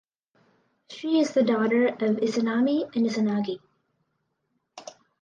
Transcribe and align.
She 0.89 1.19
is 1.19 1.29
the 1.35 1.43
daughter 1.43 1.85
of 1.89 1.99
Izanami 2.17 2.85
and 2.95 3.05
Izanagi. 3.05 3.59